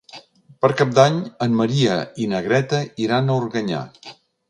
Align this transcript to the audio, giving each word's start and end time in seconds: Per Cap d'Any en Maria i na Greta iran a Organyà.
Per 0.63 0.71
Cap 0.79 0.95
d'Any 0.99 1.19
en 1.47 1.53
Maria 1.61 1.99
i 2.25 2.29
na 2.35 2.43
Greta 2.49 2.83
iran 3.07 3.31
a 3.37 3.41
Organyà. 3.47 3.89